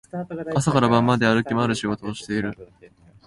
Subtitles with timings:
[0.55, 2.57] 朝から晩まで歩き回る仕事をしている